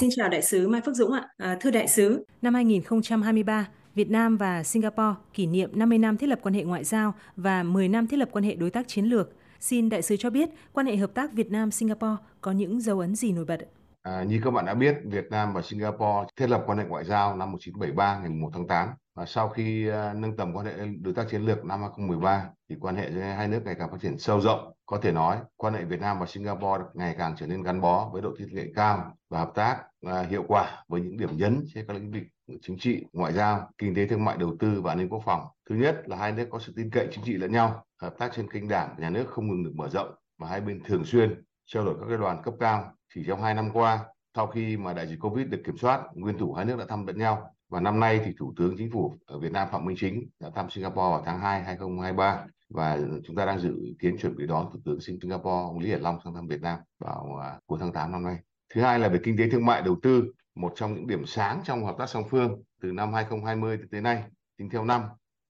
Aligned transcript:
Xin 0.00 0.10
chào 0.16 0.28
đại 0.28 0.42
sứ 0.42 0.68
Mai 0.68 0.80
Phước 0.80 0.94
Dũng 0.94 1.12
ạ. 1.12 1.28
À, 1.36 1.56
thưa 1.60 1.70
đại 1.70 1.88
sứ, 1.88 2.24
năm 2.42 2.54
2023, 2.54 3.68
Việt 3.94 4.10
Nam 4.10 4.36
và 4.36 4.62
Singapore 4.62 5.14
kỷ 5.34 5.46
niệm 5.46 5.70
50 5.74 5.98
năm 5.98 6.16
thiết 6.16 6.26
lập 6.26 6.38
quan 6.42 6.54
hệ 6.54 6.62
ngoại 6.64 6.84
giao 6.84 7.14
và 7.36 7.62
10 7.62 7.88
năm 7.88 8.06
thiết 8.06 8.16
lập 8.16 8.28
quan 8.32 8.44
hệ 8.44 8.54
đối 8.54 8.70
tác 8.70 8.88
chiến 8.88 9.04
lược. 9.04 9.32
Xin 9.60 9.88
đại 9.88 10.02
sứ 10.02 10.16
cho 10.16 10.30
biết 10.30 10.48
quan 10.72 10.86
hệ 10.86 10.96
hợp 10.96 11.14
tác 11.14 11.32
Việt 11.32 11.50
Nam 11.50 11.70
Singapore 11.70 12.16
có 12.40 12.52
những 12.52 12.80
dấu 12.80 13.00
ấn 13.00 13.14
gì 13.14 13.32
nổi 13.32 13.44
bật? 13.44 13.58
À, 14.04 14.22
như 14.22 14.40
các 14.44 14.50
bạn 14.50 14.66
đã 14.66 14.74
biết, 14.74 14.96
Việt 15.04 15.24
Nam 15.30 15.52
và 15.52 15.62
Singapore 15.62 16.26
thiết 16.36 16.46
lập 16.50 16.62
quan 16.66 16.78
hệ 16.78 16.84
ngoại 16.84 17.04
giao 17.04 17.36
năm 17.36 17.52
1973 17.52 18.18
ngày 18.18 18.28
1 18.28 18.50
tháng 18.52 18.66
8 18.66 18.88
và 19.14 19.26
sau 19.26 19.48
khi 19.48 19.90
uh, 19.90 19.94
nâng 20.16 20.36
tầm 20.36 20.52
quan 20.54 20.66
hệ 20.66 20.72
đối 21.00 21.14
tác 21.14 21.26
chiến 21.30 21.42
lược 21.42 21.64
năm 21.64 21.80
2013 21.80 22.50
thì 22.68 22.76
quan 22.80 22.96
hệ 22.96 23.10
giữa 23.12 23.20
hai 23.20 23.48
nước 23.48 23.60
ngày 23.64 23.74
càng 23.78 23.90
phát 23.90 23.96
triển 24.02 24.18
sâu 24.18 24.40
rộng. 24.40 24.72
Có 24.86 24.98
thể 25.02 25.12
nói, 25.12 25.38
quan 25.56 25.74
hệ 25.74 25.84
Việt 25.84 26.00
Nam 26.00 26.18
và 26.20 26.26
Singapore 26.26 26.84
ngày 26.94 27.14
càng 27.18 27.34
trở 27.38 27.46
nên 27.46 27.62
gắn 27.62 27.80
bó 27.80 28.10
với 28.12 28.22
độ 28.22 28.30
tin 28.38 28.48
cậy 28.54 28.72
cao 28.74 29.16
và 29.30 29.38
hợp 29.38 29.52
tác 29.54 29.82
uh, 30.06 30.28
hiệu 30.28 30.44
quả 30.48 30.84
với 30.88 31.00
những 31.00 31.16
điểm 31.16 31.36
nhấn 31.36 31.64
trên 31.74 31.86
các 31.86 31.94
lĩnh 31.94 32.12
vực 32.12 32.22
chính 32.62 32.78
trị, 32.78 33.04
ngoại 33.12 33.32
giao, 33.32 33.70
kinh 33.78 33.94
tế 33.94 34.06
thương 34.06 34.24
mại 34.24 34.36
đầu 34.36 34.56
tư 34.58 34.80
và 34.80 34.92
an 34.92 34.98
ninh 34.98 35.08
quốc 35.08 35.22
phòng. 35.24 35.42
Thứ 35.70 35.74
nhất 35.74 36.02
là 36.06 36.16
hai 36.16 36.32
nước 36.32 36.46
có 36.50 36.58
sự 36.58 36.72
tin 36.76 36.90
cậy 36.90 37.08
chính 37.10 37.24
trị 37.24 37.32
lẫn 37.32 37.52
nhau, 37.52 37.84
hợp 38.02 38.14
tác 38.18 38.32
trên 38.36 38.50
kênh 38.50 38.68
đảng 38.68 38.94
nhà 38.98 39.10
nước 39.10 39.24
không 39.28 39.48
ngừng 39.48 39.64
được 39.64 39.72
mở 39.74 39.88
rộng 39.88 40.14
và 40.38 40.48
hai 40.48 40.60
bên 40.60 40.82
thường 40.84 41.04
xuyên 41.04 41.44
trao 41.66 41.84
đổi 41.84 41.94
các 42.00 42.06
cái 42.08 42.18
đoàn 42.18 42.42
cấp 42.42 42.54
cao. 42.60 42.92
Chỉ 43.14 43.24
trong 43.26 43.42
hai 43.42 43.54
năm 43.54 43.70
qua, 43.72 44.04
sau 44.34 44.46
khi 44.46 44.76
mà 44.76 44.92
đại 44.92 45.06
dịch 45.06 45.20
Covid 45.20 45.48
được 45.48 45.62
kiểm 45.64 45.76
soát, 45.76 46.02
nguyên 46.14 46.38
thủ 46.38 46.52
hai 46.52 46.64
nước 46.64 46.78
đã 46.78 46.84
thăm 46.88 47.06
lẫn 47.06 47.18
nhau 47.18 47.50
và 47.68 47.80
năm 47.80 48.00
nay 48.00 48.20
thì 48.24 48.32
Thủ 48.38 48.54
tướng 48.56 48.74
Chính 48.78 48.90
phủ 48.90 49.14
ở 49.26 49.38
Việt 49.38 49.52
Nam 49.52 49.68
Phạm 49.72 49.84
Minh 49.84 49.96
Chính 50.00 50.28
đã 50.40 50.50
thăm 50.54 50.70
Singapore 50.70 50.96
vào 50.96 51.22
tháng 51.26 51.40
2 51.40 51.62
2023 51.62 52.46
và 52.70 52.98
chúng 53.24 53.36
ta 53.36 53.46
đang 53.46 53.58
dự 53.58 53.74
kiến 53.98 54.16
chuẩn 54.18 54.36
bị 54.36 54.46
đón 54.46 54.70
Thủ 54.72 54.78
tướng 54.84 55.00
Singapore 55.00 55.62
ông 55.64 55.78
Lý 55.78 55.88
Hiển 55.88 56.00
Long 56.00 56.18
sang 56.24 56.34
thăm 56.34 56.46
Việt 56.46 56.60
Nam 56.60 56.78
vào 56.98 57.38
à, 57.42 57.58
cuối 57.66 57.78
tháng 57.80 57.92
8 57.92 58.12
năm 58.12 58.24
nay. 58.24 58.36
Thứ 58.74 58.80
hai 58.80 58.98
là 58.98 59.08
về 59.08 59.20
kinh 59.22 59.36
tế 59.38 59.50
thương 59.50 59.66
mại 59.66 59.82
đầu 59.82 59.96
tư, 60.02 60.32
một 60.54 60.72
trong 60.76 60.94
những 60.94 61.06
điểm 61.06 61.26
sáng 61.26 61.60
trong 61.64 61.84
hợp 61.84 61.94
tác 61.98 62.08
song 62.08 62.24
phương 62.30 62.62
từ 62.82 62.92
năm 62.92 63.12
2020 63.12 63.78
tới 63.90 64.00
nay, 64.00 64.24
tính 64.58 64.70
theo 64.70 64.84
năm, 64.84 65.02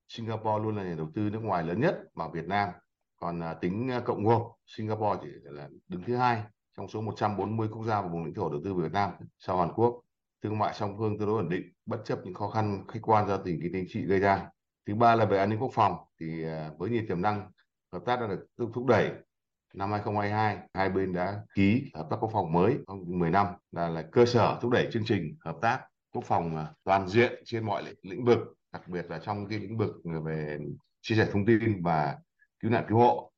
Singapore 0.09 0.65
luôn 0.65 0.77
là 0.77 0.83
nhà 0.83 0.95
đầu 0.97 1.11
tư 1.15 1.31
nước 1.31 1.43
ngoài 1.43 1.63
lớn 1.63 1.81
nhất 1.81 1.99
vào 2.15 2.31
Việt 2.31 2.47
Nam. 2.47 2.69
Còn 3.17 3.41
à, 3.41 3.55
tính 3.55 3.91
à, 3.91 4.01
cộng 4.01 4.25
gộp, 4.25 4.53
Singapore 4.67 5.21
chỉ 5.23 5.29
là 5.43 5.69
đứng 5.89 6.03
thứ 6.07 6.17
hai 6.17 6.43
trong 6.77 6.89
số 6.89 7.01
140 7.01 7.69
quốc 7.69 7.85
gia 7.85 8.01
và 8.01 8.09
vùng 8.09 8.25
lãnh 8.25 8.35
thổ 8.35 8.51
đầu 8.51 8.61
tư 8.65 8.75
Việt 8.75 8.93
Nam, 8.93 9.11
sau 9.39 9.59
Hàn 9.59 9.73
Quốc, 9.73 10.01
thương 10.43 10.59
mại 10.59 10.75
song 10.75 10.95
phương 10.99 11.19
tương 11.19 11.29
đối 11.29 11.37
ổn 11.37 11.49
định, 11.49 11.73
bất 11.87 12.03
chấp 12.05 12.19
những 12.25 12.35
khó 12.35 12.51
khăn 12.51 12.85
khách 12.89 13.01
quan 13.03 13.29
do 13.29 13.37
tình 13.37 13.59
kinh 13.63 13.73
tế 13.73 13.85
trị 13.89 14.03
gây 14.07 14.21
ra. 14.21 14.49
Thứ 14.87 14.95
ba 14.95 15.15
là 15.15 15.25
về 15.25 15.39
an 15.39 15.51
ninh 15.51 15.59
quốc 15.59 15.71
phòng, 15.75 15.97
thì 16.21 16.45
à, 16.45 16.71
với 16.79 16.91
nhiều 16.91 17.03
tiềm 17.09 17.23
năng 17.23 17.51
hợp 17.93 18.03
tác 18.07 18.21
đã 18.21 18.27
được 18.27 18.47
thúc 18.75 18.87
đẩy, 18.87 19.11
năm 19.75 19.91
2022 19.91 20.59
hai 20.75 20.91
bên 20.91 21.13
đã 21.13 21.41
ký 21.55 21.91
hợp 21.95 22.07
tác 22.11 22.17
quốc 22.21 22.31
phòng 22.33 22.53
mới 22.53 22.79
trong 22.87 23.19
10 23.19 23.31
năm, 23.31 23.47
là 23.73 23.89
là 23.89 24.03
cơ 24.13 24.27
sở 24.27 24.59
thúc 24.63 24.71
đẩy 24.71 24.89
chương 24.93 25.05
trình 25.07 25.37
hợp 25.41 25.57
tác 25.63 25.81
quốc 26.13 26.25
phòng 26.25 26.57
à, 26.57 26.67
toàn 26.85 27.09
diện 27.09 27.43
trên 27.45 27.67
mọi 27.67 27.83
lĩnh 28.03 28.25
vực, 28.25 28.39
đặc 28.73 28.89
biệt 28.89 29.07
là 29.09 29.19
trong 29.19 29.49
cái 29.49 29.59
lĩnh 29.59 29.79
vực 29.79 29.97
về 30.25 30.59
chia 31.03 31.15
sẻ 31.15 31.29
thông 31.33 31.47
tin 31.47 31.83
và 31.83 32.19
cứu 32.61 32.71
nạn 32.71 32.85
cứu 32.89 32.99
hộ. 32.99 33.33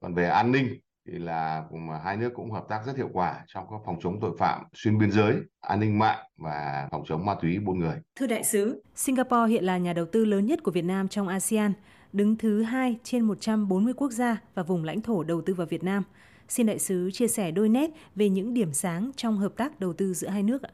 Còn 0.00 0.14
về 0.14 0.28
an 0.28 0.52
ninh 0.52 0.78
thì 1.12 1.18
là 1.18 1.64
hai 2.04 2.16
nước 2.16 2.32
cũng 2.34 2.50
hợp 2.50 2.64
tác 2.68 2.80
rất 2.86 2.96
hiệu 2.96 3.08
quả 3.12 3.44
trong 3.46 3.64
các 3.70 3.76
phòng 3.86 3.96
chống 4.02 4.20
tội 4.20 4.36
phạm 4.38 4.64
xuyên 4.74 4.98
biên 4.98 5.12
giới, 5.12 5.36
an 5.60 5.80
ninh 5.80 5.98
mạng 5.98 6.18
và 6.36 6.88
phòng 6.90 7.02
chống 7.06 7.26
ma 7.26 7.34
túy 7.42 7.58
buôn 7.58 7.78
người. 7.78 7.96
Thưa 8.16 8.26
đại 8.26 8.44
sứ, 8.44 8.82
Singapore 8.94 9.50
hiện 9.50 9.64
là 9.64 9.78
nhà 9.78 9.92
đầu 9.92 10.06
tư 10.12 10.24
lớn 10.24 10.46
nhất 10.46 10.62
của 10.62 10.70
Việt 10.70 10.84
Nam 10.84 11.08
trong 11.08 11.28
ASEAN, 11.28 11.72
đứng 12.12 12.36
thứ 12.36 12.62
hai 12.62 12.98
trên 13.02 13.22
140 13.22 13.92
quốc 13.96 14.10
gia 14.10 14.36
và 14.54 14.62
vùng 14.62 14.84
lãnh 14.84 15.00
thổ 15.00 15.22
đầu 15.22 15.42
tư 15.46 15.54
vào 15.54 15.66
Việt 15.66 15.84
Nam. 15.84 16.02
Xin 16.48 16.66
đại 16.66 16.78
sứ 16.78 17.10
chia 17.10 17.28
sẻ 17.28 17.50
đôi 17.50 17.68
nét 17.68 17.90
về 18.14 18.28
những 18.28 18.54
điểm 18.54 18.72
sáng 18.72 19.10
trong 19.16 19.38
hợp 19.38 19.52
tác 19.56 19.80
đầu 19.80 19.92
tư 19.92 20.14
giữa 20.14 20.28
hai 20.28 20.42
nước 20.42 20.62
ạ. 20.62 20.70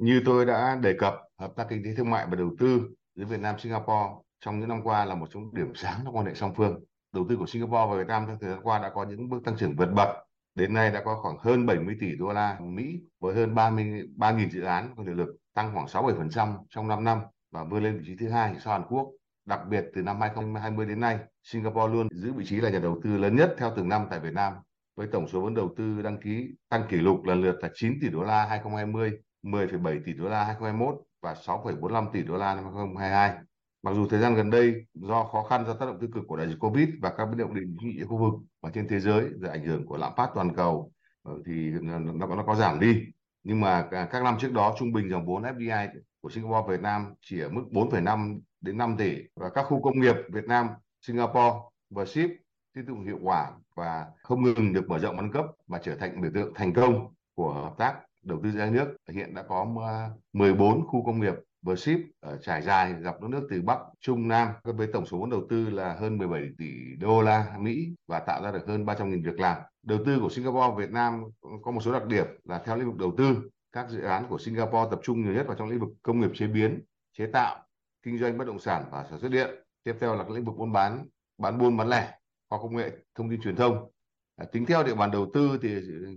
Như 0.00 0.22
tôi 0.24 0.46
đã 0.46 0.78
đề 0.82 0.94
cập, 0.98 1.14
hợp 1.40 1.52
tác 1.56 1.66
kinh 1.70 1.84
tế 1.84 1.90
thương 1.96 2.10
mại 2.10 2.26
và 2.30 2.36
đầu 2.36 2.50
tư 2.58 2.80
giữa 3.14 3.24
Việt 3.24 3.40
Nam 3.40 3.58
Singapore 3.58 4.10
trong 4.44 4.60
những 4.60 4.68
năm 4.68 4.82
qua 4.84 5.04
là 5.04 5.14
một 5.14 5.26
trong 5.30 5.54
điểm 5.54 5.72
sáng 5.74 6.00
trong 6.04 6.16
quan 6.16 6.26
hệ 6.26 6.34
song 6.34 6.54
phương 6.56 6.84
đầu 7.14 7.26
tư 7.28 7.36
của 7.36 7.46
Singapore 7.46 7.86
và 7.90 7.96
Việt 7.96 8.06
Nam 8.06 8.24
trong 8.26 8.38
thời 8.40 8.50
gian 8.50 8.60
qua 8.62 8.78
đã 8.78 8.90
có 8.94 9.04
những 9.04 9.28
bước 9.28 9.44
tăng 9.44 9.56
trưởng 9.56 9.76
vượt 9.76 9.88
bậc. 9.96 10.08
Đến 10.54 10.74
nay 10.74 10.90
đã 10.90 11.02
có 11.04 11.20
khoảng 11.22 11.38
hơn 11.38 11.66
70 11.66 11.96
tỷ 12.00 12.16
đô 12.16 12.32
la 12.32 12.58
Mỹ 12.60 13.00
với 13.20 13.34
hơn 13.34 13.54
33.000 13.54 14.50
dự 14.50 14.62
án 14.62 14.94
có 14.96 15.02
hiệu 15.02 15.14
lực 15.14 15.36
tăng 15.54 15.70
khoảng 15.74 15.86
6-7% 15.86 16.56
trong 16.68 16.88
5 16.88 17.04
năm 17.04 17.20
và 17.52 17.64
vươn 17.64 17.82
lên 17.82 17.98
vị 17.98 18.04
trí 18.06 18.16
thứ 18.16 18.28
hai 18.28 18.54
sau 18.64 18.72
Hàn 18.72 18.88
Quốc. 18.88 19.10
Đặc 19.46 19.60
biệt 19.68 19.84
từ 19.94 20.02
năm 20.02 20.20
2020 20.20 20.86
đến 20.86 21.00
nay, 21.00 21.18
Singapore 21.42 21.92
luôn 21.92 22.08
giữ 22.12 22.32
vị 22.32 22.44
trí 22.44 22.56
là 22.56 22.70
nhà 22.70 22.78
đầu 22.78 23.00
tư 23.04 23.18
lớn 23.18 23.36
nhất 23.36 23.54
theo 23.58 23.72
từng 23.76 23.88
năm 23.88 24.06
tại 24.10 24.20
Việt 24.20 24.32
Nam 24.32 24.52
với 24.96 25.06
tổng 25.12 25.28
số 25.28 25.40
vốn 25.40 25.54
đầu 25.54 25.74
tư 25.76 26.02
đăng 26.02 26.20
ký 26.20 26.48
tăng 26.68 26.82
kỷ 26.88 26.96
lục 26.96 27.24
lần 27.24 27.42
lượt 27.42 27.56
là 27.62 27.68
9 27.74 27.98
tỷ 28.00 28.08
đô 28.08 28.22
la 28.22 28.46
2020, 28.46 29.12
10,7 29.42 30.00
tỷ 30.04 30.12
đô 30.12 30.28
la 30.28 30.44
2021 30.44 30.94
và 31.22 31.34
6,45 31.34 32.10
tỷ 32.12 32.22
đô 32.22 32.36
la 32.36 32.54
năm 32.54 32.64
2022. 32.64 33.34
Mặc 33.84 33.94
dù 33.94 34.06
thời 34.06 34.20
gian 34.20 34.34
gần 34.34 34.50
đây 34.50 34.86
do 34.94 35.24
khó 35.24 35.42
khăn 35.42 35.66
do 35.66 35.74
tác 35.74 35.86
động 35.86 35.98
tiêu 36.00 36.10
cực 36.14 36.24
của 36.26 36.36
đại 36.36 36.48
dịch 36.48 36.56
Covid 36.60 36.88
và 37.00 37.12
các 37.16 37.26
biến 37.26 37.38
động 37.38 37.54
địa 37.54 37.60
chính 37.80 37.92
trị 37.92 38.04
khu 38.08 38.18
vực 38.18 38.34
và 38.62 38.70
trên 38.74 38.88
thế 38.88 39.00
giới 39.00 39.24
do 39.36 39.48
ảnh 39.48 39.64
hưởng 39.64 39.86
của 39.86 39.96
lạm 39.96 40.12
phát 40.16 40.30
toàn 40.34 40.54
cầu 40.56 40.92
ờ, 41.22 41.32
thì 41.46 41.70
nó, 41.82 41.98
nó 41.98 42.42
có 42.46 42.54
giảm 42.54 42.80
đi. 42.80 43.04
Nhưng 43.42 43.60
mà 43.60 43.88
các 43.90 44.22
năm 44.22 44.36
trước 44.40 44.52
đó 44.52 44.74
trung 44.78 44.92
bình 44.92 45.10
dòng 45.10 45.26
vốn 45.26 45.42
FDI 45.42 45.88
của 46.20 46.30
Singapore 46.30 46.76
Việt 46.76 46.82
Nam 46.82 47.14
chỉ 47.20 47.40
ở 47.40 47.48
mức 47.48 47.62
4,5 47.70 48.40
đến 48.60 48.78
5 48.78 48.96
tỷ 48.98 49.16
và 49.36 49.50
các 49.50 49.62
khu 49.62 49.82
công 49.82 50.00
nghiệp 50.00 50.16
Việt 50.32 50.44
Nam 50.44 50.68
Singapore 51.00 51.56
và 51.90 52.04
ship 52.04 52.30
tiếp 52.74 52.82
tục 52.86 52.98
hiệu 53.06 53.18
quả 53.22 53.50
và 53.74 54.06
không 54.22 54.42
ngừng 54.42 54.72
được 54.72 54.88
mở 54.88 54.98
rộng 54.98 55.16
ăn 55.16 55.32
cấp 55.32 55.44
và 55.66 55.78
trở 55.78 55.96
thành 55.96 56.20
biểu 56.20 56.30
tượng 56.34 56.54
thành 56.54 56.72
công 56.72 57.14
của 57.34 57.52
hợp 57.52 57.74
tác 57.78 57.94
đầu 58.24 58.40
tư 58.42 58.50
ra 58.50 58.70
nước 58.70 58.96
hiện 59.10 59.34
đã 59.34 59.42
có 59.42 59.66
à, 59.86 60.10
14 60.32 60.86
khu 60.86 61.04
công 61.04 61.20
nghiệp 61.20 61.34
vừa 61.62 61.76
ship 61.76 61.98
ở 62.20 62.38
trải 62.42 62.62
dài 62.62 62.94
dọc 63.02 63.20
đất 63.20 63.28
nước 63.28 63.46
từ 63.50 63.62
Bắc, 63.62 63.78
Trung, 64.00 64.28
Nam 64.28 64.48
với 64.64 64.86
tổng 64.92 65.06
số 65.06 65.18
vốn 65.18 65.30
đầu 65.30 65.42
tư 65.50 65.70
là 65.70 65.94
hơn 65.94 66.18
17 66.18 66.42
tỷ 66.58 66.70
đô 67.00 67.22
la 67.22 67.56
Mỹ 67.58 67.88
và 68.08 68.20
tạo 68.20 68.42
ra 68.42 68.52
được 68.52 68.66
hơn 68.66 68.84
300.000 68.84 69.24
việc 69.24 69.40
làm. 69.40 69.56
Đầu 69.82 69.98
tư 70.06 70.18
của 70.20 70.28
Singapore 70.28 70.74
Việt 70.78 70.90
Nam 70.90 71.24
có 71.62 71.70
một 71.70 71.80
số 71.80 71.92
đặc 71.92 72.06
điểm 72.06 72.26
là 72.44 72.62
theo 72.66 72.76
lĩnh 72.76 72.86
vực 72.86 72.96
đầu 72.96 73.12
tư, 73.18 73.50
các 73.72 73.90
dự 73.90 74.00
án 74.00 74.26
của 74.28 74.38
Singapore 74.38 74.90
tập 74.90 75.00
trung 75.02 75.22
nhiều 75.22 75.32
nhất 75.32 75.46
vào 75.46 75.56
trong 75.56 75.68
lĩnh 75.68 75.80
vực 75.80 75.88
công 76.02 76.20
nghiệp 76.20 76.30
chế 76.34 76.46
biến, 76.46 76.82
chế 77.18 77.26
tạo, 77.26 77.64
kinh 78.02 78.18
doanh 78.18 78.38
bất 78.38 78.46
động 78.46 78.58
sản 78.58 78.84
và 78.90 79.06
sản 79.10 79.18
xuất 79.20 79.28
điện. 79.28 79.50
Tiếp 79.84 79.96
theo 80.00 80.14
là 80.16 80.24
các 80.24 80.30
lĩnh 80.30 80.44
vực 80.44 80.56
buôn 80.56 80.72
bán, 80.72 81.06
bán 81.38 81.58
buôn 81.58 81.76
bán 81.76 81.88
lẻ, 81.88 82.18
khoa 82.48 82.58
công 82.58 82.76
nghệ, 82.76 82.90
thông 83.14 83.30
tin 83.30 83.40
truyền 83.40 83.56
thông. 83.56 83.90
À, 84.36 84.46
tính 84.52 84.66
theo 84.66 84.84
địa 84.84 84.94
bàn 84.94 85.10
đầu 85.10 85.30
tư 85.34 85.58
thì 85.62 85.68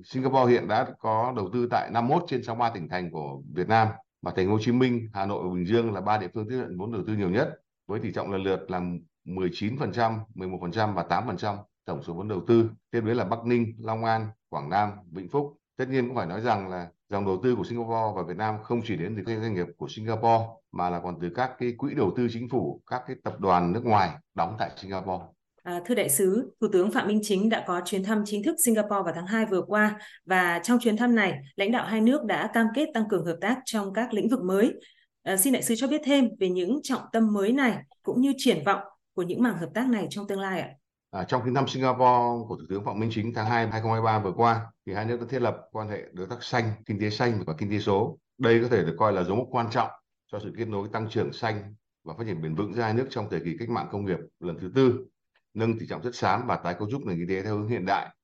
Singapore 0.05 0.51
hiện 0.51 0.67
đã 0.67 0.87
có 0.99 1.33
đầu 1.35 1.49
tư 1.53 1.67
tại 1.71 1.89
51 1.91 2.23
trên 2.27 2.43
63 2.43 2.69
tỉnh 2.69 2.89
thành 2.89 3.11
của 3.11 3.41
Việt 3.53 3.67
Nam 3.67 3.87
và 4.21 4.31
thành 4.35 4.47
phố 4.47 4.51
Hồ 4.51 4.59
Chí 4.61 4.71
Minh, 4.71 5.09
Hà 5.13 5.25
Nội 5.25 5.43
và 5.43 5.53
Bình 5.53 5.65
Dương 5.65 5.93
là 5.93 6.01
ba 6.01 6.17
địa 6.17 6.27
phương 6.33 6.49
tiếp 6.49 6.55
nhận 6.57 6.77
vốn 6.77 6.91
đầu 6.91 7.03
tư 7.07 7.13
nhiều 7.13 7.29
nhất 7.29 7.49
với 7.87 7.99
tỷ 7.99 8.13
trọng 8.13 8.31
lần 8.31 8.43
lượt 8.43 8.71
là 8.71 8.81
19%, 9.25 10.19
11% 10.35 10.93
và 10.93 11.05
8% 11.09 11.57
tổng 11.85 12.03
số 12.03 12.13
vốn 12.13 12.27
đầu 12.27 12.41
tư. 12.47 12.69
Tiếp 12.91 13.01
đến 13.01 13.17
là 13.17 13.25
Bắc 13.25 13.45
Ninh, 13.45 13.75
Long 13.79 14.05
An, 14.05 14.27
Quảng 14.49 14.69
Nam, 14.69 14.91
Vĩnh 15.11 15.29
Phúc. 15.29 15.53
Tất 15.77 15.89
nhiên 15.89 16.07
cũng 16.07 16.15
phải 16.15 16.25
nói 16.25 16.41
rằng 16.41 16.69
là 16.69 16.87
dòng 17.09 17.25
đầu 17.25 17.39
tư 17.43 17.55
của 17.55 17.63
Singapore 17.63 18.13
và 18.15 18.23
Việt 18.27 18.37
Nam 18.37 18.55
không 18.63 18.81
chỉ 18.83 18.95
đến 18.95 19.15
từ 19.17 19.23
các 19.25 19.41
doanh 19.41 19.53
nghiệp 19.53 19.67
của 19.77 19.87
Singapore 19.89 20.43
mà 20.71 20.89
là 20.89 20.99
còn 20.99 21.19
từ 21.21 21.29
các 21.35 21.51
cái 21.59 21.73
quỹ 21.77 21.93
đầu 21.93 22.13
tư 22.17 22.27
chính 22.31 22.49
phủ, 22.49 22.81
các 22.87 23.03
cái 23.07 23.15
tập 23.23 23.39
đoàn 23.39 23.73
nước 23.73 23.85
ngoài 23.85 24.09
đóng 24.35 24.55
tại 24.59 24.69
Singapore. 24.77 25.23
À, 25.67 25.81
thưa 25.85 25.95
đại 25.95 26.09
sứ, 26.09 26.51
Thủ 26.61 26.67
tướng 26.71 26.91
Phạm 26.91 27.07
Minh 27.07 27.19
Chính 27.23 27.49
đã 27.49 27.63
có 27.67 27.81
chuyến 27.85 28.03
thăm 28.03 28.23
chính 28.25 28.43
thức 28.43 28.55
Singapore 28.65 29.01
vào 29.05 29.13
tháng 29.15 29.27
2 29.27 29.45
vừa 29.45 29.61
qua 29.61 29.99
và 30.25 30.59
trong 30.63 30.79
chuyến 30.79 30.97
thăm 30.97 31.15
này, 31.15 31.39
lãnh 31.55 31.71
đạo 31.71 31.85
hai 31.85 32.01
nước 32.01 32.23
đã 32.23 32.49
cam 32.53 32.67
kết 32.75 32.89
tăng 32.93 33.09
cường 33.09 33.25
hợp 33.25 33.37
tác 33.41 33.59
trong 33.65 33.93
các 33.93 34.13
lĩnh 34.13 34.29
vực 34.29 34.43
mới. 34.43 34.73
À, 35.23 35.37
xin 35.37 35.53
đại 35.53 35.63
sứ 35.63 35.75
cho 35.75 35.87
biết 35.87 36.01
thêm 36.05 36.29
về 36.39 36.49
những 36.49 36.79
trọng 36.83 37.01
tâm 37.11 37.33
mới 37.33 37.51
này 37.51 37.77
cũng 38.03 38.21
như 38.21 38.33
triển 38.37 38.63
vọng 38.65 38.81
của 39.15 39.23
những 39.23 39.43
mảng 39.43 39.57
hợp 39.57 39.69
tác 39.73 39.87
này 39.87 40.07
trong 40.09 40.27
tương 40.27 40.39
lai 40.39 40.61
ạ. 40.61 40.69
À, 41.11 41.23
trong 41.23 41.41
chuyến 41.43 41.53
thăm 41.53 41.67
Singapore 41.67 42.45
của 42.47 42.55
Thủ 42.59 42.65
tướng 42.69 42.85
Phạm 42.85 42.99
Minh 42.99 43.09
Chính 43.13 43.33
tháng 43.33 43.45
2 43.45 43.67
2023 43.67 44.19
vừa 44.19 44.31
qua, 44.31 44.61
thì 44.85 44.93
hai 44.93 45.05
nước 45.05 45.19
đã 45.19 45.25
thiết 45.29 45.41
lập 45.41 45.57
quan 45.71 45.89
hệ 45.89 46.03
đối 46.13 46.27
tác 46.27 46.43
xanh, 46.43 46.71
kinh 46.85 46.99
tế 46.99 47.09
xanh 47.09 47.43
và 47.47 47.53
kinh 47.57 47.69
tế 47.69 47.79
số. 47.79 48.17
Đây 48.37 48.59
có 48.61 48.67
thể 48.67 48.83
được 48.83 48.95
coi 48.97 49.13
là 49.13 49.23
dấu 49.23 49.35
mốc 49.35 49.47
quan 49.51 49.67
trọng 49.71 49.89
cho 50.31 50.39
sự 50.43 50.53
kết 50.57 50.67
nối 50.67 50.87
tăng 50.93 51.09
trưởng 51.09 51.33
xanh 51.33 51.75
và 52.03 52.13
phát 52.17 52.23
triển 52.27 52.41
bền 52.41 52.55
vững 52.55 52.73
giữa 52.73 52.81
hai 52.81 52.93
nước 52.93 53.07
trong 53.09 53.27
thời 53.31 53.39
kỳ 53.39 53.55
cách 53.59 53.69
mạng 53.69 53.87
công 53.91 54.05
nghiệp 54.05 54.17
lần 54.39 54.57
thứ 54.61 54.71
tư 54.75 55.05
nâng 55.57 55.79
tỷ 55.79 55.87
trọng 55.87 56.01
chất 56.01 56.15
xám 56.15 56.47
và 56.47 56.55
tái 56.55 56.75
cấu 56.79 56.89
trúc 56.91 57.05
nền 57.05 57.17
kinh 57.17 57.27
tế 57.27 57.41
theo 57.41 57.57
hướng 57.57 57.67
hiện 57.67 57.85
đại. 57.85 58.15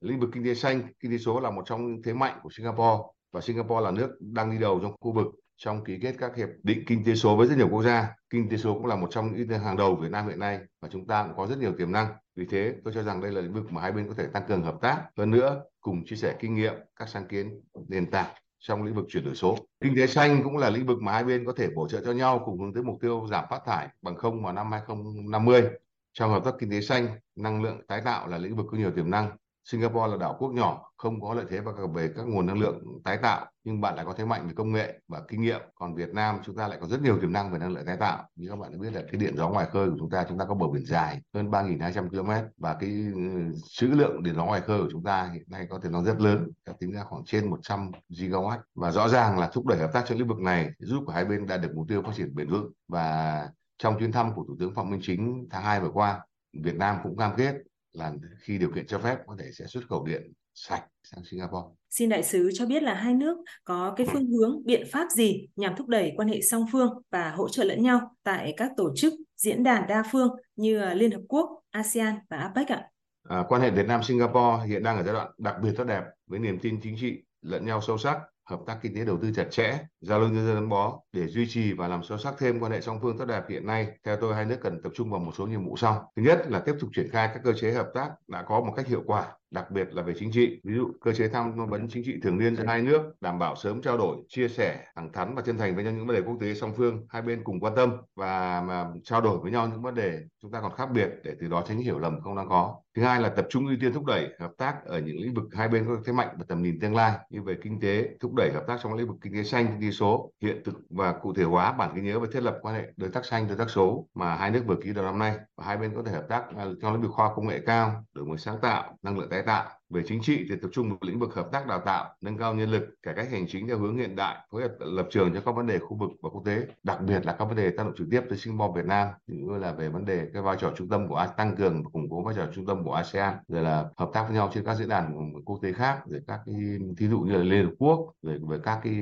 Lĩnh 0.00 0.20
vực 0.20 0.30
kinh 0.32 0.44
tế 0.44 0.54
xanh, 0.54 0.82
kinh 1.00 1.10
tế 1.10 1.18
số 1.18 1.40
là 1.40 1.50
một 1.50 1.62
trong 1.66 1.86
những 1.86 2.02
thế 2.02 2.12
mạnh 2.12 2.38
của 2.42 2.50
Singapore 2.56 3.02
và 3.32 3.40
Singapore 3.40 3.84
là 3.84 3.90
nước 3.90 4.16
đang 4.20 4.50
đi 4.50 4.58
đầu 4.58 4.80
trong 4.82 4.92
khu 5.00 5.12
vực 5.12 5.26
trong 5.56 5.84
ký 5.84 5.98
kết 6.02 6.14
các 6.18 6.36
hiệp 6.36 6.48
định 6.62 6.82
kinh 6.86 7.04
tế 7.04 7.14
số 7.14 7.36
với 7.36 7.46
rất 7.46 7.56
nhiều 7.56 7.68
quốc 7.68 7.82
gia. 7.82 8.14
Kinh 8.30 8.48
tế 8.48 8.56
số 8.56 8.74
cũng 8.74 8.86
là 8.86 8.96
một 8.96 9.08
trong 9.10 9.36
những 9.36 9.48
hàng 9.48 9.76
đầu 9.76 9.96
Việt 9.96 10.10
Nam 10.10 10.28
hiện 10.28 10.38
nay 10.38 10.58
và 10.80 10.88
chúng 10.92 11.06
ta 11.06 11.22
cũng 11.22 11.36
có 11.36 11.46
rất 11.46 11.58
nhiều 11.58 11.72
tiềm 11.78 11.92
năng. 11.92 12.06
Vì 12.36 12.46
thế, 12.46 12.74
tôi 12.84 12.94
cho 12.94 13.02
rằng 13.02 13.20
đây 13.20 13.32
là 13.32 13.40
lĩnh 13.40 13.52
vực 13.52 13.72
mà 13.72 13.82
hai 13.82 13.92
bên 13.92 14.08
có 14.08 14.14
thể 14.14 14.26
tăng 14.26 14.42
cường 14.48 14.62
hợp 14.62 14.78
tác 14.80 15.02
hơn 15.16 15.30
nữa, 15.30 15.62
cùng 15.80 16.04
chia 16.06 16.16
sẻ 16.16 16.36
kinh 16.40 16.54
nghiệm, 16.54 16.74
các 16.96 17.08
sáng 17.08 17.28
kiến, 17.28 17.60
nền 17.88 18.10
tảng 18.10 18.34
trong 18.58 18.82
lĩnh 18.82 18.94
vực 18.94 19.06
chuyển 19.08 19.24
đổi 19.24 19.34
số. 19.34 19.56
Kinh 19.80 19.96
tế 19.96 20.06
xanh 20.06 20.40
cũng 20.44 20.56
là 20.56 20.70
lĩnh 20.70 20.86
vực 20.86 20.98
mà 21.02 21.12
hai 21.12 21.24
bên 21.24 21.44
có 21.46 21.52
thể 21.56 21.68
bổ 21.74 21.88
trợ 21.88 22.00
cho 22.04 22.12
nhau 22.12 22.42
cùng 22.44 22.60
hướng 22.60 22.74
tới 22.74 22.82
mục 22.82 22.96
tiêu 23.00 23.26
giảm 23.30 23.44
phát 23.50 23.60
thải 23.66 23.88
bằng 24.02 24.16
không 24.16 24.42
vào 24.42 24.52
năm 24.52 24.72
2050. 24.72 25.62
Trong 26.12 26.30
hợp 26.30 26.44
tác 26.44 26.54
kinh 26.58 26.70
tế 26.70 26.80
xanh, 26.80 27.18
năng 27.36 27.62
lượng 27.62 27.86
tái 27.88 28.00
tạo 28.04 28.28
là 28.28 28.38
lĩnh 28.38 28.56
vực 28.56 28.66
có 28.70 28.78
nhiều 28.78 28.90
tiềm 28.90 29.10
năng 29.10 29.30
Singapore 29.64 30.10
là 30.10 30.16
đảo 30.16 30.36
quốc 30.38 30.52
nhỏ, 30.52 30.92
không 30.96 31.20
có 31.20 31.34
lợi 31.34 31.44
thế 31.48 31.60
về 31.94 32.10
các 32.16 32.22
nguồn 32.22 32.46
năng 32.46 32.58
lượng 32.58 32.84
tái 33.04 33.18
tạo, 33.22 33.46
nhưng 33.64 33.80
bạn 33.80 33.96
lại 33.96 34.04
có 34.04 34.12
thế 34.12 34.24
mạnh 34.24 34.46
về 34.46 34.52
công 34.56 34.72
nghệ 34.72 35.00
và 35.08 35.20
kinh 35.28 35.40
nghiệm. 35.40 35.60
Còn 35.74 35.94
Việt 35.94 36.08
Nam 36.14 36.38
chúng 36.44 36.56
ta 36.56 36.68
lại 36.68 36.78
có 36.80 36.86
rất 36.86 37.02
nhiều 37.02 37.18
tiềm 37.20 37.32
năng 37.32 37.52
về 37.52 37.58
năng 37.58 37.72
lượng 37.72 37.86
tái 37.86 37.96
tạo. 37.96 38.28
Như 38.36 38.48
các 38.48 38.56
bạn 38.56 38.72
đã 38.72 38.78
biết 38.78 38.92
là 38.92 39.02
cái 39.02 39.20
điện 39.20 39.36
gió 39.36 39.48
ngoài 39.48 39.66
khơi 39.72 39.90
của 39.90 39.96
chúng 39.98 40.10
ta, 40.10 40.24
chúng 40.28 40.38
ta 40.38 40.44
có 40.44 40.54
bờ 40.54 40.66
biển 40.68 40.86
dài 40.86 41.20
hơn 41.34 41.50
3.200 41.50 42.08
km 42.08 42.30
và 42.56 42.76
cái 42.80 42.90
ừ, 43.14 43.20
trữ 43.68 43.86
lượng 43.86 44.22
điện 44.22 44.34
gió 44.34 44.44
ngoài 44.44 44.60
khơi 44.60 44.78
của 44.78 44.88
chúng 44.90 45.04
ta 45.04 45.30
hiện 45.34 45.44
nay 45.46 45.66
có 45.70 45.78
thể 45.82 45.90
nó 45.90 46.02
rất 46.02 46.20
lớn, 46.20 46.50
đã 46.66 46.72
tính 46.80 46.92
ra 46.92 47.04
khoảng 47.04 47.24
trên 47.24 47.50
100 47.50 47.90
gigawatt. 48.08 48.58
Và 48.74 48.90
rõ 48.90 49.08
ràng 49.08 49.38
là 49.38 49.50
thúc 49.52 49.66
đẩy 49.66 49.78
hợp 49.78 49.90
tác 49.92 50.04
trong 50.06 50.18
lĩnh 50.18 50.28
vực 50.28 50.40
này 50.40 50.70
giúp 50.78 51.04
cả 51.06 51.14
hai 51.14 51.24
bên 51.24 51.46
đạt 51.46 51.60
được 51.60 51.70
mục 51.74 51.86
tiêu 51.88 52.02
phát 52.02 52.12
triển 52.16 52.34
bền 52.34 52.48
vững. 52.48 52.72
Và 52.88 53.48
trong 53.82 53.98
chuyến 53.98 54.12
thăm 54.12 54.34
của 54.34 54.44
Thủ 54.48 54.56
tướng 54.60 54.74
Phạm 54.74 54.90
Minh 54.90 55.00
Chính 55.02 55.46
tháng 55.50 55.62
2 55.62 55.80
vừa 55.80 55.90
qua, 55.90 56.20
Việt 56.52 56.76
Nam 56.76 56.96
cũng 57.02 57.16
cam 57.16 57.32
kết 57.36 57.54
là 57.92 58.12
khi 58.40 58.58
điều 58.58 58.70
kiện 58.74 58.86
cho 58.86 58.98
phép 58.98 59.18
có 59.26 59.36
thể 59.38 59.50
sẽ 59.52 59.66
xuất 59.66 59.80
khẩu 59.88 60.04
điện 60.04 60.32
sạch 60.54 60.84
sang 61.02 61.24
Singapore. 61.24 61.68
Xin 61.90 62.08
đại 62.08 62.22
sứ 62.22 62.50
cho 62.54 62.66
biết 62.66 62.82
là 62.82 62.94
hai 62.94 63.14
nước 63.14 63.36
có 63.64 63.94
cái 63.96 64.06
phương 64.12 64.26
hướng, 64.26 64.64
biện 64.64 64.86
pháp 64.92 65.10
gì 65.10 65.48
nhằm 65.56 65.76
thúc 65.76 65.88
đẩy 65.88 66.12
quan 66.16 66.28
hệ 66.28 66.40
song 66.40 66.66
phương 66.72 67.02
và 67.10 67.30
hỗ 67.30 67.48
trợ 67.48 67.64
lẫn 67.64 67.82
nhau 67.82 68.14
tại 68.22 68.54
các 68.56 68.70
tổ 68.76 68.92
chức, 68.96 69.14
diễn 69.36 69.62
đàn 69.62 69.88
đa 69.88 70.02
phương 70.12 70.36
như 70.56 70.94
Liên 70.94 71.10
Hợp 71.10 71.22
Quốc, 71.28 71.50
ASEAN 71.70 72.14
và 72.30 72.36
APEC 72.36 72.68
ạ? 72.68 72.84
À, 73.28 73.44
quan 73.48 73.62
hệ 73.62 73.70
Việt 73.70 73.86
Nam 73.86 74.02
Singapore 74.02 74.66
hiện 74.66 74.82
đang 74.82 74.96
ở 74.96 75.02
giai 75.02 75.14
đoạn 75.14 75.30
đặc 75.38 75.56
biệt 75.62 75.70
tốt 75.76 75.84
đẹp 75.84 76.02
với 76.26 76.38
niềm 76.38 76.58
tin 76.58 76.80
chính 76.82 76.96
trị 77.00 77.22
lẫn 77.42 77.66
nhau 77.66 77.80
sâu 77.86 77.98
sắc 77.98 78.18
hợp 78.50 78.60
tác 78.66 78.78
kinh 78.82 78.94
tế 78.94 79.04
đầu 79.04 79.18
tư 79.22 79.32
chặt 79.36 79.46
chẽ, 79.50 79.78
giao 80.00 80.20
lưu 80.20 80.28
nhân 80.28 80.46
dân 80.46 80.54
gắn 80.54 80.68
bó 80.68 81.00
để 81.12 81.26
duy 81.26 81.46
trì 81.48 81.72
và 81.72 81.88
làm 81.88 82.02
sâu 82.02 82.18
sắc 82.18 82.34
thêm 82.38 82.60
quan 82.60 82.72
hệ 82.72 82.80
song 82.80 82.98
phương 83.02 83.18
tốt 83.18 83.24
đẹp 83.24 83.42
hiện 83.48 83.66
nay. 83.66 83.88
Theo 84.04 84.16
tôi 84.16 84.34
hai 84.34 84.44
nước 84.44 84.58
cần 84.62 84.82
tập 84.82 84.92
trung 84.94 85.10
vào 85.10 85.20
một 85.20 85.32
số 85.38 85.46
nhiệm 85.46 85.64
vụ 85.64 85.76
sau. 85.76 86.12
Thứ 86.16 86.22
nhất 86.22 86.42
là 86.48 86.60
tiếp 86.60 86.74
tục 86.80 86.90
triển 86.96 87.08
khai 87.12 87.30
các 87.34 87.40
cơ 87.44 87.52
chế 87.52 87.72
hợp 87.72 87.90
tác 87.94 88.10
đã 88.28 88.42
có 88.42 88.60
một 88.60 88.72
cách 88.76 88.86
hiệu 88.86 89.02
quả 89.06 89.26
đặc 89.50 89.70
biệt 89.70 89.94
là 89.94 90.02
về 90.02 90.14
chính 90.18 90.30
trị. 90.32 90.60
Ví 90.64 90.74
dụ 90.74 90.92
cơ 91.00 91.12
chế 91.12 91.28
tham 91.28 91.68
vấn 91.68 91.88
chính 91.88 92.04
trị 92.04 92.14
thường 92.22 92.38
niên 92.38 92.56
giữa 92.56 92.64
hai 92.66 92.82
nước 92.82 93.02
đảm 93.20 93.38
bảo 93.38 93.56
sớm 93.56 93.82
trao 93.82 93.98
đổi 93.98 94.16
chia 94.28 94.48
sẻ 94.48 94.84
thẳng 94.96 95.12
thắn 95.12 95.34
và 95.34 95.42
chân 95.42 95.58
thành 95.58 95.74
với 95.74 95.84
nhau 95.84 95.92
những 95.92 96.06
vấn 96.06 96.16
đề 96.16 96.22
quốc 96.22 96.36
tế 96.40 96.54
song 96.54 96.72
phương 96.76 97.06
hai 97.08 97.22
bên 97.22 97.44
cùng 97.44 97.60
quan 97.60 97.74
tâm 97.76 97.96
và 98.16 98.62
mà 98.68 98.86
trao 99.04 99.20
đổi 99.20 99.38
với 99.38 99.52
nhau 99.52 99.68
những 99.68 99.82
vấn 99.82 99.94
đề 99.94 100.18
chúng 100.42 100.50
ta 100.50 100.60
còn 100.60 100.72
khác 100.76 100.88
biệt 100.94 101.10
để 101.24 101.34
từ 101.40 101.48
đó 101.48 101.62
tránh 101.68 101.78
hiểu 101.78 101.98
lầm 101.98 102.20
không 102.20 102.36
đáng 102.36 102.48
có. 102.48 102.76
Thứ 102.96 103.02
hai 103.02 103.20
là 103.20 103.28
tập 103.28 103.46
trung 103.50 103.66
ưu 103.66 103.76
tiên 103.80 103.92
thúc 103.92 104.04
đẩy 104.04 104.28
hợp 104.40 104.52
tác 104.58 104.84
ở 104.84 104.98
những 104.98 105.16
lĩnh 105.20 105.34
vực 105.34 105.44
hai 105.52 105.68
bên 105.68 105.84
có 105.86 105.96
thế 106.04 106.12
mạnh 106.12 106.28
và 106.38 106.44
tầm 106.48 106.62
nhìn 106.62 106.78
tương 106.80 106.94
lai 106.94 107.12
như 107.30 107.42
về 107.42 107.56
kinh 107.62 107.80
tế 107.80 108.08
thúc 108.20 108.34
đẩy 108.34 108.52
hợp 108.52 108.64
tác 108.66 108.78
trong 108.82 108.94
lĩnh 108.94 109.08
vực 109.08 109.16
kinh 109.20 109.34
tế 109.34 109.42
xanh 109.42 109.66
kinh 109.66 109.80
tế 109.80 109.90
số 109.90 110.32
hiện 110.42 110.62
thực 110.64 110.74
và 110.90 111.12
cụ 111.12 111.34
thể 111.34 111.42
hóa 111.42 111.72
bản 111.72 111.94
ghi 111.94 112.02
nhớ 112.02 112.20
về 112.20 112.28
thiết 112.32 112.42
lập 112.42 112.58
quan 112.62 112.74
hệ 112.74 112.92
đối 112.96 113.10
tác 113.10 113.24
xanh 113.24 113.48
đối 113.48 113.56
tác 113.56 113.70
số 113.70 114.06
mà 114.14 114.36
hai 114.36 114.50
nước 114.50 114.62
vừa 114.66 114.76
ký 114.82 114.92
đầu 114.92 115.04
năm 115.04 115.18
nay. 115.18 115.36
Và 115.56 115.64
hai 115.64 115.76
bên 115.76 115.94
có 115.96 116.02
thể 116.02 116.12
hợp 116.12 116.26
tác 116.28 116.44
trong 116.82 116.92
lĩnh 116.92 117.02
vực 117.02 117.10
khoa 117.10 117.34
công 117.34 117.48
nghệ 117.48 117.60
cao 117.66 118.04
đổi 118.14 118.24
mới 118.24 118.38
sáng 118.38 118.56
tạo 118.62 118.96
năng 119.02 119.18
lượng 119.18 119.30
tái 119.30 119.39
tái 119.42 119.46
tạo 119.56 119.70
về 119.90 120.02
chính 120.06 120.22
trị 120.22 120.46
thì 120.48 120.56
tập 120.62 120.68
trung 120.72 120.88
vào 120.88 120.98
lĩnh 121.02 121.18
vực 121.18 121.34
hợp 121.34 121.48
tác 121.52 121.66
đào 121.66 121.80
tạo, 121.80 122.14
nâng 122.20 122.38
cao 122.38 122.54
nhân 122.54 122.70
lực, 122.70 122.94
cải 123.02 123.14
cách 123.14 123.30
hành 123.30 123.46
chính 123.48 123.68
theo 123.68 123.78
hướng 123.78 123.96
hiện 123.96 124.16
đại, 124.16 124.36
phối 124.52 124.62
hợp 124.62 124.74
lập 124.78 125.06
trường 125.10 125.34
cho 125.34 125.40
các 125.40 125.52
vấn 125.52 125.66
đề 125.66 125.78
khu 125.78 125.96
vực 125.96 126.10
và 126.22 126.30
quốc 126.30 126.42
tế, 126.44 126.66
đặc 126.82 127.00
biệt 127.00 127.26
là 127.26 127.32
các 127.32 127.44
vấn 127.44 127.56
đề 127.56 127.70
tác 127.70 127.84
động 127.84 127.94
trực 127.96 128.06
tiếp 128.10 128.20
tới 128.28 128.38
Singapore 128.38 128.82
Việt 128.82 128.86
Nam 128.86 129.08
như 129.26 129.58
là 129.58 129.72
về 129.72 129.88
vấn 129.88 130.04
đề 130.04 130.26
cái 130.32 130.42
vai 130.42 130.56
trò 130.60 130.72
trung 130.76 130.88
tâm 130.88 131.08
của 131.08 131.26
tăng 131.36 131.56
cường 131.56 131.82
và 131.82 131.90
củng 131.92 132.10
cố 132.10 132.22
vai 132.22 132.34
trò 132.36 132.46
trung 132.54 132.66
tâm 132.66 132.84
của 132.84 132.92
ASEAN, 132.92 133.34
rồi 133.48 133.62
là 133.62 133.84
hợp 133.96 134.10
tác 134.12 134.24
với 134.28 134.36
nhau 134.36 134.50
trên 134.54 134.64
các 134.64 134.74
diễn 134.74 134.88
đàn 134.88 135.32
quốc 135.44 135.58
tế 135.62 135.72
khác, 135.72 136.00
rồi 136.06 136.20
các 136.26 136.40
cái 136.46 136.54
thí 136.98 137.08
dụ 137.08 137.20
như 137.20 137.32
là 137.32 137.44
Liên 137.44 137.64
Hợp 137.64 137.72
Quốc, 137.78 138.12
rồi 138.22 138.38
với 138.42 138.58
các 138.62 138.80
cái 138.82 138.92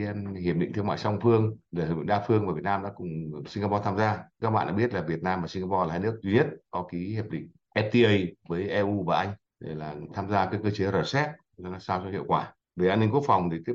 hiệp 0.40 0.56
định 0.56 0.72
thương 0.72 0.86
mại 0.86 0.98
song 0.98 1.18
phương 1.22 1.56
để 1.70 1.86
hiệp 1.86 1.96
định 1.96 2.06
đa 2.06 2.24
phương 2.28 2.46
và 2.46 2.52
Việt 2.52 2.64
Nam 2.64 2.82
đã 2.82 2.90
cùng 2.96 3.08
Singapore 3.46 3.82
tham 3.84 3.98
gia. 3.98 4.18
Các 4.40 4.50
bạn 4.50 4.66
đã 4.66 4.72
biết 4.72 4.94
là 4.94 5.02
Việt 5.02 5.22
Nam 5.22 5.42
và 5.42 5.48
Singapore 5.48 5.86
là 5.86 5.90
hai 5.90 6.00
nước 6.00 6.20
duy 6.22 6.34
nhất 6.34 6.46
có 6.70 6.86
ký 6.92 6.98
hiệp 6.98 7.30
định 7.30 7.48
FTA 7.74 8.26
với 8.48 8.68
EU 8.68 9.04
và 9.04 9.18
Anh 9.18 9.28
để 9.60 9.74
là 9.74 9.94
tham 10.14 10.28
gia 10.30 10.46
cái 10.46 10.60
cơ 10.62 10.70
chế 10.70 10.90
RCEP 11.02 11.28
cho 11.62 11.68
nó 11.68 11.78
sao 11.78 12.00
cho 12.04 12.10
hiệu 12.10 12.24
quả. 12.26 12.52
Về 12.76 12.88
an 12.88 13.00
ninh 13.00 13.10
quốc 13.12 13.22
phòng 13.26 13.50
thì 13.50 13.56
tiếp 13.66 13.74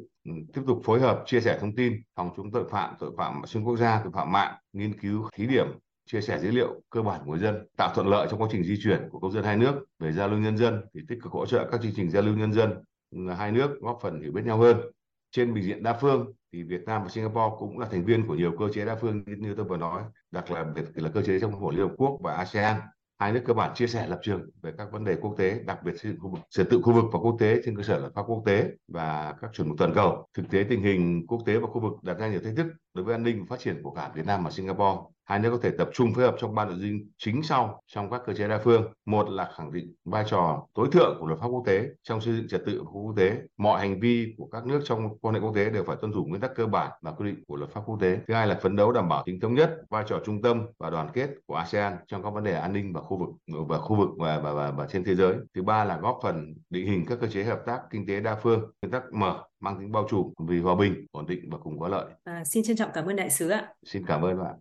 tiếp 0.54 0.62
tục 0.68 0.82
phối 0.84 1.00
hợp 1.00 1.24
chia 1.26 1.42
sẻ 1.42 1.58
thông 1.62 1.76
tin, 1.76 1.94
phòng 2.16 2.30
chống 2.38 2.52
tội 2.52 2.70
phạm 2.70 2.96
tội 3.00 3.12
phạm 3.18 3.42
xuyên 3.46 3.64
quốc 3.64 3.78
gia, 3.78 4.02
tội 4.04 4.12
phạm 4.14 4.32
mạng, 4.32 4.56
nghiên 4.74 5.00
cứu, 5.00 5.30
thí 5.34 5.48
điểm, 5.48 5.68
chia 6.06 6.22
sẻ 6.22 6.40
dữ 6.40 6.52
liệu 6.52 6.82
cơ 6.90 7.02
bản 7.02 7.22
của 7.26 7.32
người 7.32 7.40
dân, 7.40 7.68
tạo 7.78 7.92
thuận 7.96 8.08
lợi 8.08 8.28
trong 8.30 8.42
quá 8.42 8.48
trình 8.52 8.64
di 8.64 8.76
chuyển 8.84 9.10
của 9.12 9.20
công 9.20 9.32
dân 9.32 9.44
hai 9.44 9.58
nước 9.58 9.86
về 10.00 10.12
giao 10.12 10.28
lưu 10.28 10.40
nhân 10.40 10.58
dân 10.58 10.82
thì 10.94 11.02
tích 11.08 11.20
cực 11.24 11.32
hỗ 11.32 11.46
trợ 11.46 11.68
các 11.72 11.82
chương 11.82 11.92
trình 11.96 12.10
giao 12.10 12.24
lưu 12.24 12.36
nhân 12.36 12.54
dân 12.54 12.74
ừ, 13.12 13.30
hai 13.38 13.52
nước 13.52 13.80
góp 13.82 14.00
phần 14.02 14.22
hiểu 14.22 14.32
biết 14.32 14.42
nhau 14.46 14.58
hơn. 14.58 14.78
Trên 15.32 15.54
bình 15.54 15.64
diện 15.64 15.84
đa 15.84 15.94
phương 15.94 16.34
thì 16.54 16.64
Việt 16.64 16.82
Nam 16.86 17.04
và 17.04 17.10
Singapore 17.10 17.56
cũng 17.60 17.80
là 17.80 17.88
thành 17.92 18.06
viên 18.06 18.28
của 18.28 18.36
nhiều 18.36 18.54
cơ 18.60 18.66
chế 18.74 18.86
đa 18.86 18.96
phương 18.96 19.24
như 19.26 19.54
tôi 19.58 19.66
vừa 19.66 19.78
nói, 19.78 20.04
đặc 20.32 20.52
là 20.52 20.64
biệt 20.64 20.84
là 20.96 21.10
cơ 21.10 21.22
chế 21.22 21.40
trong 21.40 21.52
khuôn 21.52 21.62
khổ 21.62 21.72
Liên 21.72 21.88
Hợp 21.88 21.94
Quốc 21.98 22.20
và 22.24 22.34
ASEAN 22.34 22.82
hai 23.24 23.32
nước 23.32 23.42
cơ 23.46 23.54
bản 23.54 23.72
chia 23.76 23.88
sẻ 23.88 24.08
lập 24.08 24.20
trường 24.24 24.42
về 24.62 24.72
các 24.78 24.88
vấn 24.92 25.04
đề 25.04 25.16
quốc 25.16 25.36
tế, 25.38 25.60
đặc 25.66 25.84
biệt 25.84 25.92
xây 26.02 26.12
dựng 26.12 26.22
khu 26.22 26.30
vực, 26.30 26.40
trật 26.50 26.70
tự 26.70 26.82
khu 26.82 26.94
vực 26.94 27.06
và 27.14 27.20
quốc 27.20 27.36
tế 27.40 27.62
trên 27.66 27.78
cơ 27.78 27.84
sở 27.84 28.00
luật 28.00 28.14
pháp 28.16 28.22
quốc 28.28 28.44
tế 28.46 28.70
và 28.88 29.34
các 29.42 29.50
chuẩn 29.54 29.70
mực 29.70 29.78
toàn 29.78 29.94
cầu. 29.96 30.28
Thực 30.38 30.44
tế 30.50 30.66
tình 30.70 30.84
hình 30.84 31.28
quốc 31.28 31.40
tế 31.46 31.58
và 31.58 31.68
khu 31.68 31.82
vực 31.82 31.94
đặt 32.04 32.18
ra 32.20 32.28
nhiều 32.28 32.40
thách 32.44 32.54
thức 32.58 32.68
đối 32.94 33.06
với 33.06 33.16
an 33.16 33.24
ninh 33.24 33.40
và 33.40 33.46
phát 33.50 33.60
triển 33.60 33.84
của 33.84 33.92
cả 33.92 34.12
Việt 34.16 34.26
Nam 34.26 34.44
và 34.44 34.52
Singapore 34.52 35.02
hai 35.26 35.40
nước 35.40 35.50
có 35.52 35.58
thể 35.62 35.72
tập 35.78 35.90
trung 35.94 36.14
phối 36.14 36.24
hợp 36.24 36.36
trong 36.40 36.56
ba 36.56 36.66
nội 36.66 36.76
dung 36.78 37.00
chính 37.18 37.44
sau 37.44 37.82
trong 37.88 38.10
các 38.10 38.22
cơ 38.26 38.34
chế 38.34 38.48
đa 38.48 38.60
phương. 38.64 38.94
Một 39.06 39.30
là 39.30 39.52
khẳng 39.58 39.72
định 39.72 39.94
vai 40.06 40.24
trò 40.28 40.68
tối 40.74 40.88
thượng 40.92 41.18
của 41.20 41.28
luật 41.28 41.40
pháp 41.40 41.48
quốc 41.48 41.64
tế 41.66 41.86
trong 42.04 42.22
xây 42.22 42.36
dựng 42.36 42.48
trật 42.48 42.62
tự 42.66 42.82
của 42.86 43.02
quốc 43.02 43.14
tế. 43.18 43.38
Mọi 43.58 43.80
hành 43.80 44.00
vi 44.00 44.34
của 44.38 44.48
các 44.52 44.66
nước 44.66 44.82
trong 44.86 45.18
quan 45.22 45.36
hệ 45.36 45.42
quốc 45.42 45.56
tế 45.56 45.70
đều 45.70 45.84
phải 45.84 45.96
tuân 46.02 46.14
thủ 46.14 46.26
nguyên 46.26 46.42
tắc 46.42 46.52
cơ 46.56 46.66
bản 46.66 46.92
và 47.02 47.12
quy 47.12 47.26
định 47.26 47.44
của 47.48 47.56
luật 47.56 47.72
pháp 47.72 47.82
quốc 47.86 47.98
tế. 48.02 48.20
Thứ 48.28 48.34
hai 48.34 48.48
là 48.48 48.60
phấn 48.62 48.76
đấu 48.76 48.92
đảm 48.92 49.10
bảo 49.10 49.24
tính 49.26 49.40
thống 49.40 49.54
nhất 49.54 49.72
vai 49.90 50.04
trò 50.08 50.20
trung 50.26 50.42
tâm 50.42 50.66
và 50.80 50.90
đoàn 50.90 51.10
kết 51.14 51.30
của 51.46 51.56
ASEAN 51.56 51.94
trong 52.08 52.24
các 52.24 52.30
vấn 52.30 52.44
đề 52.44 52.54
an 52.54 52.74
ninh 52.74 52.94
và 52.94 53.02
khu 53.02 53.18
vực 53.18 53.30
và 53.68 53.78
khu 53.78 53.96
vực 53.96 54.10
và, 54.18 54.40
và, 54.40 54.54
và, 54.54 54.72
và 54.72 54.88
trên 54.88 55.04
thế 55.04 55.16
giới. 55.16 55.36
Thứ 55.56 55.64
ba 55.64 55.84
là 55.84 55.98
góp 55.98 56.20
phần 56.24 56.54
định 56.70 56.88
hình 56.88 57.06
các 57.06 57.18
cơ 57.22 57.28
chế 57.28 57.44
hợp 57.44 57.60
tác 57.66 57.82
kinh 57.90 58.08
tế 58.08 58.20
đa 58.20 58.36
phương 58.36 58.60
nguyên 58.82 58.92
tắc 58.92 59.04
mở 59.14 59.44
mang 59.64 59.80
tính 59.80 59.92
bao 59.92 60.08
trùm 60.10 60.34
vì 60.48 60.60
hòa 60.60 60.76
bình 60.76 61.06
ổn 61.12 61.26
định 61.28 61.50
và 61.52 61.58
cùng 61.58 61.80
có 61.80 61.88
lợi. 61.88 62.06
À, 62.24 62.44
xin 62.46 62.64
trân 62.64 62.78
trọng 62.78 62.90
cảm 62.94 63.06
ơn 63.06 63.16
đại 63.16 63.30
sứ 63.30 63.50
ạ. 63.50 63.74
Xin 63.84 64.06
cảm 64.06 64.22
ơn 64.22 64.40
bạn 64.40 64.56